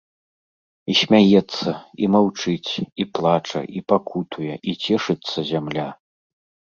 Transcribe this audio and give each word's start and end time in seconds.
І 0.93 0.95
смяецца, 1.01 1.69
і 2.05 2.09
маўчыць, 2.15 2.71
і 3.05 3.07
плача, 3.19 3.61
і 3.81 3.85
пакутуе, 3.93 4.53
і 4.73 4.77
цешыцца 4.85 5.39
зямля. 5.55 5.89